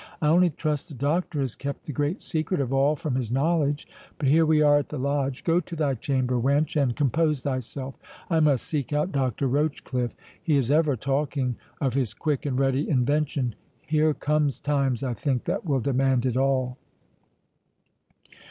I 0.19 0.29
only 0.29 0.49
trust 0.49 0.87
the 0.87 0.95
Doctor 0.95 1.41
has 1.41 1.53
kept 1.53 1.83
the 1.83 1.91
great 1.93 2.23
secret 2.23 2.59
of 2.59 2.73
all 2.73 2.95
from 2.95 3.13
his 3.13 3.31
knowledge.—But 3.31 4.27
here 4.29 4.47
we 4.47 4.59
are 4.63 4.79
at 4.79 4.89
the 4.89 4.97
Lodge. 4.97 5.43
Go 5.43 5.59
to 5.59 5.75
thy 5.75 5.93
chamber, 5.93 6.39
wench, 6.41 6.75
and 6.75 6.95
compose 6.95 7.41
thyself. 7.41 7.99
I 8.27 8.39
must 8.39 8.65
seek 8.65 8.93
out 8.93 9.11
Doctor 9.11 9.47
Rochecliffe; 9.47 10.15
he 10.41 10.57
is 10.57 10.71
ever 10.71 10.95
talking 10.95 11.55
of 11.79 11.93
his 11.93 12.15
quick 12.15 12.47
and 12.47 12.59
ready 12.59 12.89
invention. 12.89 13.53
Here 13.85 14.15
come 14.15 14.49
times, 14.49 15.03
I 15.03 15.13
think, 15.13 15.43
that 15.43 15.65
will 15.67 15.81
demand 15.81 16.25
it 16.25 16.35
all." 16.35 16.77